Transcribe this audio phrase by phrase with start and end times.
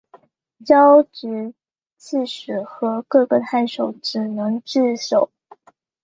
[0.65, 1.53] 交址
[1.95, 5.29] 刺史和各个太守只能自守。